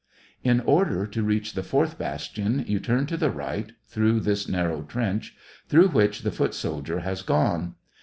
[0.43, 4.81] In order to reach the fourth bastion, you turn to the right, through this narrow
[4.81, 5.35] trench,
[5.67, 7.75] through which the foot soldier has gone.